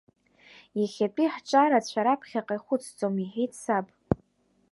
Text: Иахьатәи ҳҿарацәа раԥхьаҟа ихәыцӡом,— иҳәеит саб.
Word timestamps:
Иахьатәи 0.79 1.31
ҳҿарацәа 1.33 2.05
раԥхьаҟа 2.05 2.55
ихәыцӡом,— 2.57 3.15
иҳәеит 3.23 3.53
саб. 3.61 3.87